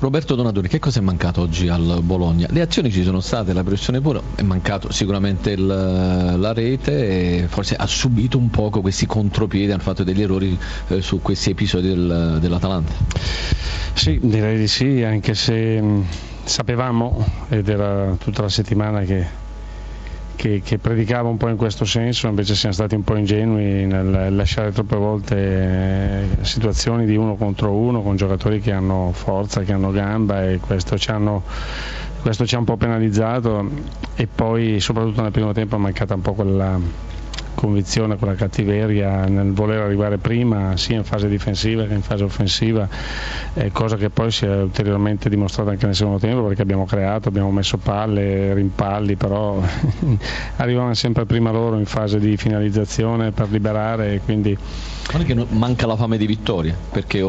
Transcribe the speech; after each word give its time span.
Roberto 0.00 0.36
Donatori, 0.36 0.68
che 0.68 0.78
cosa 0.78 1.00
è 1.00 1.02
mancato 1.02 1.40
oggi 1.40 1.66
al 1.66 1.98
Bologna? 2.04 2.46
Le 2.50 2.60
azioni 2.60 2.88
ci 2.92 3.02
sono 3.02 3.18
state, 3.18 3.52
la 3.52 3.64
pressione 3.64 4.00
pure, 4.00 4.20
è 4.36 4.42
mancato 4.42 4.92
sicuramente 4.92 5.50
il, 5.50 5.66
la 5.66 6.52
rete 6.52 7.48
forse 7.48 7.74
ha 7.74 7.86
subito 7.86 8.38
un 8.38 8.48
poco 8.48 8.80
questi 8.80 9.06
contropiedi, 9.06 9.72
hanno 9.72 9.82
fatto 9.82 10.04
degli 10.04 10.22
errori 10.22 10.56
eh, 10.86 11.00
su 11.00 11.20
questi 11.20 11.50
episodi 11.50 11.88
del, 11.88 12.38
dell'Atalanta. 12.40 12.92
Sì, 13.94 14.20
direi 14.22 14.56
di 14.56 14.68
sì, 14.68 15.02
anche 15.02 15.34
se 15.34 15.82
mh, 15.82 16.04
sapevamo 16.44 17.26
ed 17.48 17.68
era 17.68 18.14
tutta 18.20 18.42
la 18.42 18.48
settimana 18.48 19.00
che 19.00 19.26
che, 20.38 20.62
che, 20.64 20.78
predicava 20.78 21.28
un 21.28 21.36
po' 21.36 21.48
in 21.48 21.56
questo 21.56 21.84
senso, 21.84 22.28
invece 22.28 22.54
siamo 22.54 22.72
stati 22.72 22.94
un 22.94 23.02
po' 23.02 23.16
ingenui 23.16 23.86
nel 23.86 24.32
lasciare 24.36 24.70
troppe 24.70 24.94
volte 24.94 25.36
eh, 25.36 26.44
situazioni 26.44 27.06
di 27.06 27.16
uno 27.16 27.34
contro 27.34 27.72
uno 27.72 28.02
con 28.02 28.14
giocatori 28.14 28.60
che 28.60 28.70
hanno 28.70 29.10
forza, 29.12 29.62
che 29.62 29.72
hanno 29.72 29.90
gamba 29.90 30.48
e 30.48 30.60
questo 30.60 30.96
ci, 30.96 31.10
hanno, 31.10 31.42
questo 32.22 32.46
ci 32.46 32.54
ha 32.54 32.58
un 32.58 32.64
po' 32.66 32.76
penalizzato. 32.76 33.68
E 34.14 34.28
poi 34.32 34.78
soprattutto 34.78 35.22
nel 35.22 35.32
primo 35.32 35.50
tempo 35.50 35.74
è 35.74 35.78
mancata 35.80 36.14
un 36.14 36.20
po' 36.22 36.34
quella 36.34 36.78
convinzione, 37.58 38.16
quella 38.16 38.36
cattiveria 38.36 39.24
nel 39.24 39.52
voler 39.52 39.80
arrivare 39.80 40.18
prima 40.18 40.76
sia 40.76 40.96
in 40.96 41.02
fase 41.02 41.28
difensiva 41.28 41.86
che 41.86 41.94
in 41.94 42.02
fase 42.02 42.22
offensiva, 42.22 42.88
eh, 43.54 43.72
cosa 43.72 43.96
che 43.96 44.10
poi 44.10 44.30
si 44.30 44.44
è 44.44 44.62
ulteriormente 44.62 45.28
dimostrata 45.28 45.70
anche 45.70 45.86
nel 45.86 45.96
secondo 45.96 46.20
tempo 46.20 46.44
perché 46.44 46.62
abbiamo 46.62 46.84
creato, 46.84 47.28
abbiamo 47.28 47.50
messo 47.50 47.76
palle, 47.76 48.54
rimpalli, 48.54 49.16
però 49.16 49.60
arrivavano 50.56 50.94
sempre 50.94 51.26
prima 51.26 51.50
loro 51.50 51.76
in 51.78 51.86
fase 51.86 52.20
di 52.20 52.36
finalizzazione 52.36 53.32
per 53.32 53.50
liberare 53.50 54.14
e 54.14 54.20
quindi 54.20 54.56
è 55.10 55.24
che 55.24 55.46
manca 55.48 55.86
la 55.86 55.96
fame 55.96 56.18
di 56.18 56.26
vittoria, 56.26 56.76
perché 56.90 57.20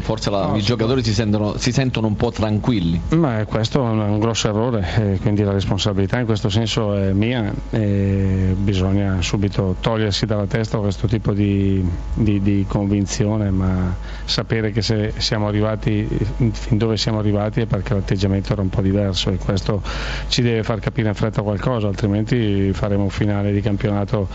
forse 0.00 0.30
la, 0.30 0.46
no, 0.46 0.56
i 0.56 0.62
giocatori 0.62 1.02
si 1.04 1.14
sentono, 1.14 1.56
si 1.58 1.70
sentono, 1.70 2.08
un 2.08 2.16
po' 2.16 2.32
tranquilli. 2.32 3.00
Ma 3.10 3.44
questo 3.46 3.78
è 3.78 3.88
un, 3.88 4.18
grosso 4.18 4.48
errore, 4.48 5.18
quindi 5.22 5.44
la 5.44 5.52
responsabilità 5.52 6.18
in 6.18 6.26
questo 6.26 6.48
senso 6.48 6.92
è 6.94 7.12
mia 7.12 7.52
e 7.70 8.54
bisogna 8.58 9.22
subito 9.22 9.69
togliersi 9.80 10.26
dalla 10.26 10.46
testa 10.46 10.78
questo 10.78 11.06
tipo 11.06 11.32
di, 11.32 11.84
di, 12.14 12.40
di 12.40 12.64
convinzione, 12.68 13.50
ma 13.50 13.94
sapere 14.24 14.70
che 14.72 14.82
se 14.82 15.12
siamo 15.18 15.46
arrivati 15.48 16.06
fin 16.52 16.78
dove 16.78 16.96
siamo 16.96 17.18
arrivati 17.18 17.60
è 17.60 17.66
perché 17.66 17.94
l'atteggiamento 17.94 18.52
era 18.52 18.62
un 18.62 18.68
po' 18.68 18.80
diverso 18.80 19.30
e 19.30 19.36
questo 19.36 19.82
ci 20.28 20.42
deve 20.42 20.62
far 20.62 20.80
capire 20.80 21.08
in 21.08 21.14
fretta 21.14 21.42
qualcosa, 21.42 21.86
altrimenti 21.86 22.72
faremo 22.72 23.04
un 23.04 23.10
finale 23.10 23.52
di 23.52 23.60
campionato 23.60 24.28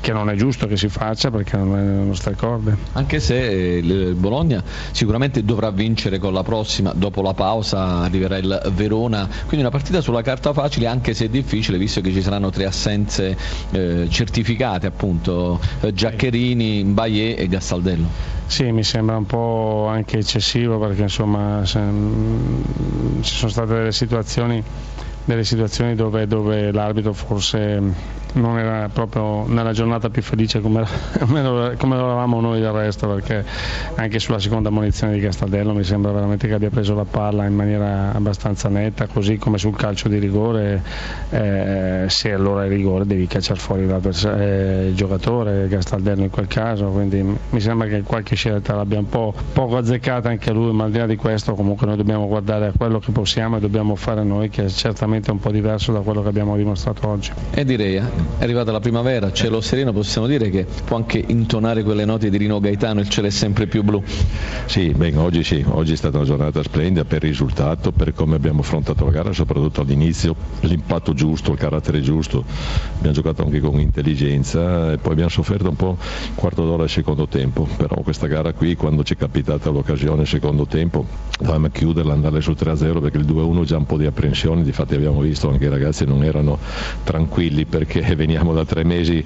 che 0.00 0.12
non 0.12 0.30
è 0.30 0.34
giusto 0.34 0.66
che 0.66 0.76
si 0.76 0.88
faccia 0.88 1.30
perché 1.30 1.56
non 1.56 1.76
è 1.76 1.82
nelle 1.82 2.04
nostre 2.04 2.34
corde. 2.34 2.76
Anche 2.92 3.20
se 3.20 3.36
il 3.36 4.14
Bologna 4.14 4.62
sicuramente 4.90 5.44
dovrà 5.44 5.70
vincere 5.70 6.18
con 6.18 6.32
la 6.32 6.42
prossima, 6.42 6.92
dopo 6.94 7.22
la 7.22 7.34
pausa 7.34 7.98
arriverà 7.98 8.38
il 8.38 8.72
Verona, 8.74 9.28
quindi 9.40 9.60
una 9.60 9.70
partita 9.70 10.00
sulla 10.00 10.22
carta 10.22 10.52
facile 10.52 10.86
anche 10.86 11.14
se 11.14 11.26
è 11.26 11.28
difficile 11.28 11.78
visto 11.78 12.00
che 12.00 12.12
ci 12.12 12.22
saranno 12.22 12.50
tre 12.50 12.64
assenze 12.66 13.36
eh, 13.70 14.06
certificate 14.08 14.79
appunto, 14.86 15.60
eh, 15.80 15.92
Giaccherini, 15.92 16.82
Baie 16.84 17.36
e 17.36 17.46
Gastaldello. 17.48 18.08
Sì, 18.46 18.70
mi 18.72 18.82
sembra 18.82 19.16
un 19.16 19.26
po' 19.26 19.86
anche 19.88 20.18
eccessivo 20.18 20.78
perché 20.78 21.02
insomma 21.02 21.64
se, 21.64 21.80
ci 23.20 23.34
sono 23.36 23.50
state 23.50 23.74
delle 23.74 23.92
situazioni, 23.92 24.62
delle 25.24 25.44
situazioni 25.44 25.94
dove, 25.94 26.26
dove 26.26 26.72
l'arbitro 26.72 27.12
forse 27.12 28.18
non 28.34 28.58
era 28.58 28.88
proprio 28.92 29.46
nella 29.46 29.72
giornata 29.72 30.10
più 30.10 30.22
felice 30.22 30.60
come, 30.60 30.84
come 31.18 31.40
eravamo 31.94 32.40
noi 32.40 32.60
del 32.60 32.72
resto 32.72 33.08
perché 33.08 33.44
anche 33.94 34.18
sulla 34.18 34.38
seconda 34.38 34.70
munizione 34.70 35.14
di 35.14 35.20
Castaldello 35.20 35.72
mi 35.72 35.84
sembra 35.84 36.12
veramente 36.12 36.48
che 36.48 36.54
abbia 36.54 36.70
preso 36.70 36.94
la 36.94 37.04
palla 37.04 37.46
in 37.46 37.54
maniera 37.54 38.12
abbastanza 38.12 38.68
netta 38.68 39.06
così 39.06 39.36
come 39.36 39.58
sul 39.58 39.76
calcio 39.76 40.08
di 40.08 40.18
rigore 40.18 40.82
eh, 41.30 42.04
se 42.08 42.32
allora 42.32 42.64
è 42.64 42.68
rigore 42.68 43.06
devi 43.06 43.26
cacciare 43.26 43.58
fuori 43.58 43.82
eh, 43.82 44.86
il 44.88 44.94
giocatore 44.94 45.68
Castaldello 45.68 46.22
in 46.22 46.30
quel 46.30 46.46
caso 46.46 46.86
quindi 46.86 47.22
mi 47.22 47.60
sembra 47.60 47.86
che 47.88 48.02
qualche 48.02 48.34
scelta 48.34 48.74
l'abbia 48.74 48.98
un 48.98 49.08
po' 49.08 49.34
poco 49.52 49.76
azzeccata 49.76 50.28
anche 50.28 50.52
lui 50.52 50.72
ma 50.72 50.84
al 50.84 50.90
di 50.90 50.98
là 50.98 51.06
di 51.06 51.16
questo 51.16 51.54
comunque 51.54 51.86
noi 51.86 51.96
dobbiamo 51.96 52.26
guardare 52.26 52.66
a 52.66 52.72
quello 52.76 52.98
che 52.98 53.12
possiamo 53.12 53.56
e 53.56 53.60
dobbiamo 53.60 53.94
fare 53.96 54.22
noi 54.22 54.48
che 54.48 54.64
è 54.64 54.68
certamente 54.68 55.30
un 55.30 55.38
po' 55.38 55.50
diverso 55.50 55.92
da 55.92 56.00
quello 56.00 56.22
che 56.22 56.28
abbiamo 56.28 56.56
dimostrato 56.56 57.08
oggi. 57.08 57.32
E 57.52 57.64
direi 57.64 57.96
eh, 57.96 58.02
è 58.38 58.42
arrivata 58.44 58.72
la 58.72 58.80
primavera, 58.80 59.32
cielo 59.32 59.60
sereno, 59.60 59.92
possiamo 59.92 60.26
dire 60.26 60.50
che 60.50 60.66
può 60.84 60.96
anche 60.96 61.22
intonare 61.26 61.82
quelle 61.82 62.04
note 62.04 62.30
di 62.30 62.36
Rino 62.36 62.60
Gaetano, 62.60 63.00
il 63.00 63.08
cielo 63.08 63.26
è 63.26 63.30
sempre 63.30 63.66
più 63.66 63.82
blu. 63.82 64.02
Sì, 64.66 64.90
beh, 64.90 65.16
oggi 65.16 65.42
sì, 65.42 65.64
oggi 65.68 65.92
è 65.92 65.96
stata 65.96 66.16
una 66.18 66.26
giornata 66.26 66.62
splendida 66.62 67.04
per 67.04 67.24
il 67.24 67.30
risultato, 67.30 67.92
per 67.92 68.12
come 68.12 68.36
abbiamo 68.36 68.60
affrontato 68.60 69.04
la 69.04 69.10
gara, 69.10 69.32
soprattutto 69.32 69.80
all'inizio, 69.80 70.34
l'impatto 70.60 71.14
giusto, 71.14 71.52
il 71.52 71.58
carattere 71.58 72.00
giusto, 72.00 72.44
abbiamo 72.96 73.14
giocato 73.14 73.42
anche 73.42 73.60
con 73.60 73.78
intelligenza 73.80 74.92
e 74.92 74.98
poi 74.98 75.12
abbiamo 75.12 75.30
sofferto 75.30 75.68
un 75.68 75.76
po' 75.76 75.96
un 75.98 76.34
quarto 76.34 76.64
d'ora 76.64 76.84
al 76.84 76.90
secondo 76.90 77.26
tempo, 77.26 77.66
però 77.76 77.96
questa 78.02 78.26
gara 78.26 78.52
qui 78.52 78.76
quando 78.76 79.02
ci 79.02 79.14
è 79.14 79.16
capitata 79.16 79.70
l'occasione 79.70 80.24
secondo 80.24 80.66
tempo 80.66 81.06
dovevamo 81.38 81.68
chiuderla, 81.68 82.12
andare 82.12 82.40
sul 82.40 82.56
3-0 82.58 83.00
perché 83.00 83.18
il 83.18 83.24
2-1 83.24 83.64
già 83.64 83.76
un 83.76 83.86
po' 83.86 83.96
di 83.96 84.06
apprensione, 84.06 84.62
difatti 84.62 84.94
abbiamo 84.94 85.20
visto 85.20 85.48
anche 85.48 85.64
i 85.64 85.68
ragazzi 85.68 86.04
non 86.04 86.22
erano 86.22 86.58
tranquilli 87.04 87.64
perché 87.64 88.02
veniamo 88.14 88.52
da 88.52 88.64
tre 88.64 88.84
mesi 88.84 89.24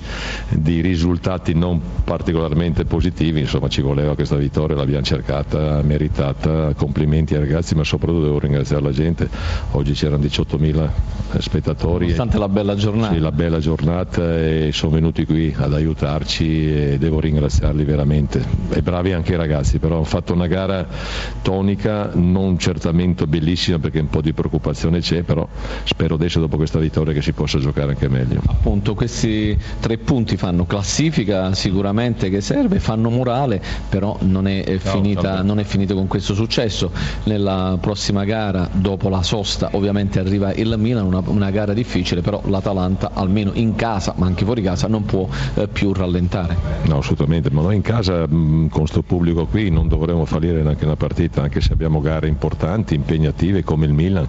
di 0.48 0.80
risultati 0.80 1.54
non 1.54 1.80
particolarmente 2.04 2.84
positivi, 2.84 3.40
insomma 3.40 3.68
ci 3.68 3.80
voleva 3.80 4.14
questa 4.14 4.36
vittoria, 4.36 4.76
l'abbiamo 4.76 5.04
cercata, 5.04 5.82
meritata, 5.82 6.72
complimenti 6.74 7.34
ai 7.34 7.40
ragazzi, 7.40 7.74
ma 7.74 7.84
soprattutto 7.84 8.22
devo 8.22 8.38
ringraziare 8.38 8.82
la 8.82 8.92
gente, 8.92 9.28
oggi 9.72 9.92
c'erano 9.92 10.22
18.000 10.22 10.88
spettatori. 11.38 12.04
Nonostante 12.04 12.38
la 12.38 12.48
bella 12.48 12.74
giornata. 12.74 13.14
Sì, 13.14 13.20
la 13.20 13.32
bella 13.32 13.58
giornata 13.58 14.38
e 14.38 14.70
sono 14.72 14.92
venuti 14.92 15.24
qui 15.24 15.54
ad 15.56 15.72
aiutarci 15.72 16.74
e 16.74 16.98
devo 16.98 17.20
ringraziarli 17.20 17.84
veramente. 17.84 18.42
E 18.70 18.82
bravi 18.82 19.12
anche 19.12 19.32
i 19.32 19.36
ragazzi, 19.36 19.78
però 19.78 19.96
hanno 19.96 20.04
fatto 20.04 20.32
una 20.32 20.46
gara 20.46 20.86
tonica, 21.42 22.10
non 22.14 22.58
certamente 22.58 23.26
bellissima 23.26 23.78
perché 23.78 24.00
un 24.00 24.08
po' 24.08 24.20
di 24.20 24.32
preoccupazione 24.32 25.00
c'è, 25.00 25.22
però 25.22 25.46
spero 25.84 26.14
adesso 26.14 26.40
dopo 26.40 26.56
questa 26.56 26.78
vittoria 26.78 27.12
che 27.12 27.22
si 27.22 27.32
possa 27.32 27.58
giocare 27.58 27.90
anche 27.92 28.08
meglio. 28.08 28.40
Appunto 28.46 28.73
questi 28.94 29.56
tre 29.80 29.98
punti 29.98 30.36
fanno 30.36 30.64
classifica 30.64 31.54
sicuramente 31.54 32.30
che 32.30 32.40
serve, 32.40 32.78
fanno 32.80 33.10
morale, 33.10 33.60
però 33.88 34.16
non 34.20 34.46
è, 34.46 34.78
finita, 34.78 35.42
non 35.42 35.58
è 35.58 35.64
finito 35.64 35.94
con 35.94 36.06
questo 36.06 36.34
successo. 36.34 36.90
Nella 37.24 37.78
prossima 37.80 38.24
gara, 38.24 38.68
dopo 38.72 39.08
la 39.08 39.22
sosta, 39.22 39.70
ovviamente 39.72 40.18
arriva 40.18 40.52
il 40.54 40.74
Milan, 40.78 41.06
una, 41.06 41.22
una 41.26 41.50
gara 41.50 41.72
difficile, 41.72 42.20
però 42.20 42.42
l'Atalanta 42.46 43.10
almeno 43.14 43.50
in 43.54 43.74
casa, 43.74 44.14
ma 44.16 44.26
anche 44.26 44.44
fuori 44.44 44.62
casa, 44.62 44.88
non 44.88 45.04
può 45.04 45.28
eh, 45.54 45.68
più 45.68 45.92
rallentare. 45.92 46.56
No, 46.84 46.98
assolutamente, 46.98 47.50
ma 47.50 47.62
noi 47.62 47.76
in 47.76 47.82
casa 47.82 48.26
mh, 48.26 48.68
con 48.68 48.80
questo 48.80 49.02
pubblico 49.02 49.46
qui 49.46 49.70
non 49.70 49.88
dovremo 49.88 50.24
fallire 50.24 50.62
neanche 50.62 50.84
una 50.84 50.96
partita, 50.96 51.42
anche 51.42 51.60
se 51.60 51.72
abbiamo 51.72 52.00
gare 52.00 52.28
importanti, 52.28 52.94
impegnative 52.94 53.62
come 53.62 53.86
il 53.86 53.92
Milan, 53.92 54.26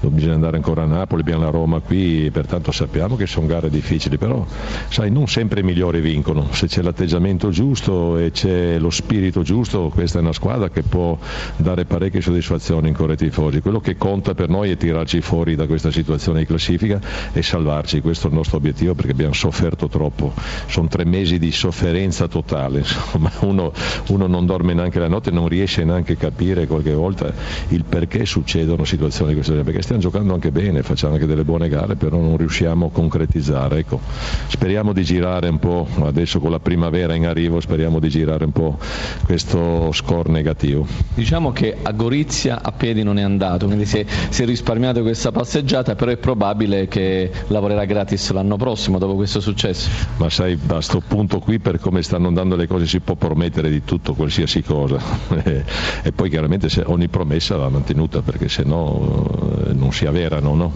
bisogna 0.00 0.34
andare 0.34 0.56
ancora 0.56 0.82
a 0.82 0.86
Napoli, 0.86 1.22
abbiamo 1.22 1.44
la 1.44 1.50
Roma 1.50 1.80
qui, 1.80 2.30
pertanto 2.30 2.72
sappiamo 2.72 3.16
che 3.16 3.26
sono 3.26 3.46
gare 3.46 3.68
difficili, 3.68 3.87
però 4.18 4.44
sai, 4.88 5.10
non 5.10 5.26
sempre 5.28 5.60
i 5.60 5.62
migliori 5.62 6.00
vincono, 6.00 6.48
se 6.52 6.66
c'è 6.66 6.82
l'atteggiamento 6.82 7.50
giusto 7.50 8.18
e 8.18 8.30
c'è 8.30 8.78
lo 8.78 8.90
spirito 8.90 9.42
giusto, 9.42 9.90
questa 9.92 10.18
è 10.18 10.20
una 10.20 10.32
squadra 10.32 10.68
che 10.68 10.82
può 10.82 11.16
dare 11.56 11.86
parecchie 11.86 12.20
soddisfazioni 12.20 12.88
in 12.88 12.94
corre 12.94 13.16
tifosi, 13.16 13.60
quello 13.60 13.80
che 13.80 13.96
conta 13.96 14.34
per 14.34 14.48
noi 14.48 14.70
è 14.70 14.76
tirarci 14.76 15.20
fuori 15.20 15.54
da 15.54 15.66
questa 15.66 15.90
situazione 15.90 16.40
di 16.40 16.46
classifica 16.46 17.00
e 17.32 17.42
salvarci, 17.42 18.00
questo 18.00 18.26
è 18.26 18.30
il 18.30 18.36
nostro 18.36 18.58
obiettivo 18.58 18.94
perché 18.94 19.12
abbiamo 19.12 19.32
sofferto 19.32 19.88
troppo, 19.88 20.34
sono 20.66 20.88
tre 20.88 21.04
mesi 21.04 21.38
di 21.38 21.50
sofferenza 21.50 22.28
totale, 22.28 22.78
insomma 22.84 23.30
uno, 23.40 23.72
uno 24.08 24.26
non 24.26 24.44
dorme 24.44 24.74
neanche 24.74 24.98
la 24.98 25.08
notte, 25.08 25.30
non 25.30 25.48
riesce 25.48 25.84
neanche 25.84 26.12
a 26.12 26.16
capire 26.16 26.66
qualche 26.66 26.92
volta 26.92 27.32
il 27.68 27.84
perché 27.84 28.26
succedono 28.26 28.84
situazioni 28.84 29.30
di 29.30 29.34
questo 29.34 29.52
genere, 29.52 29.70
perché 29.70 29.82
stiamo 29.82 30.00
giocando 30.00 30.34
anche 30.34 30.50
bene, 30.50 30.82
facciamo 30.82 31.14
anche 31.14 31.26
delle 31.26 31.44
buone 31.44 31.68
gare, 31.68 31.96
però 31.96 32.18
non 32.18 32.36
riusciamo 32.36 32.86
a 32.86 32.90
concretizzare. 32.90 33.77
Ecco, 33.78 34.00
speriamo 34.48 34.92
di 34.92 35.04
girare 35.04 35.48
un 35.48 35.58
po', 35.58 35.86
adesso 36.02 36.40
con 36.40 36.50
la 36.50 36.58
primavera 36.58 37.14
in 37.14 37.26
arrivo, 37.26 37.60
speriamo 37.60 38.00
di 38.00 38.08
girare 38.08 38.44
un 38.44 38.52
po' 38.52 38.78
questo 39.24 39.92
score 39.92 40.30
negativo. 40.30 40.86
Diciamo 41.14 41.52
che 41.52 41.76
a 41.80 41.92
Gorizia 41.92 42.60
a 42.62 42.72
piedi 42.72 43.02
non 43.02 43.18
è 43.18 43.22
andato, 43.22 43.66
quindi 43.66 43.86
si 43.86 43.98
è, 43.98 44.06
si 44.28 44.42
è 44.42 44.46
risparmiato 44.46 45.02
questa 45.02 45.30
passeggiata, 45.30 45.94
però 45.94 46.10
è 46.10 46.16
probabile 46.16 46.88
che 46.88 47.30
lavorerà 47.48 47.84
gratis 47.84 48.30
l'anno 48.32 48.56
prossimo 48.56 48.98
dopo 48.98 49.14
questo 49.14 49.40
successo. 49.40 49.88
Ma 50.16 50.28
sai, 50.28 50.52
a 50.52 50.72
questo 50.74 51.00
punto 51.06 51.38
qui 51.38 51.58
per 51.58 51.78
come 51.78 52.02
stanno 52.02 52.28
andando 52.28 52.56
le 52.56 52.66
cose 52.66 52.86
si 52.86 53.00
può 53.00 53.14
promettere 53.14 53.70
di 53.70 53.84
tutto, 53.84 54.14
qualsiasi 54.14 54.62
cosa. 54.62 54.98
e 56.02 56.12
poi 56.12 56.28
chiaramente 56.28 56.68
ogni 56.86 57.08
promessa 57.08 57.56
va 57.56 57.68
mantenuta 57.68 58.22
perché 58.22 58.48
se 58.48 58.64
no 58.64 59.57
non 59.72 59.92
si 59.92 60.06
avverano, 60.06 60.54
no? 60.54 60.72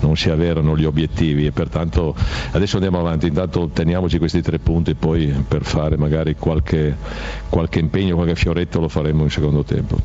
non 0.00 0.16
si 0.16 0.30
avverano 0.30 0.76
gli 0.76 0.84
obiettivi 0.84 1.46
e 1.46 1.52
pertanto 1.52 2.14
adesso 2.52 2.76
andiamo 2.76 2.98
avanti, 2.98 3.26
intanto 3.26 3.68
teniamoci 3.72 4.18
questi 4.18 4.42
tre 4.42 4.58
punti 4.58 4.94
poi 4.94 5.26
per 5.46 5.64
fare 5.64 5.96
magari 5.96 6.36
qualche, 6.36 6.96
qualche 7.48 7.78
impegno, 7.78 8.14
qualche 8.14 8.34
fioretto 8.34 8.80
lo 8.80 8.88
faremo 8.88 9.22
in 9.22 9.30
secondo 9.30 9.62
tempo. 9.64 9.96